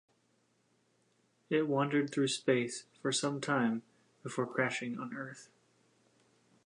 [1.51, 3.83] It wandered through space for some time
[4.23, 5.51] before crashing on Earth.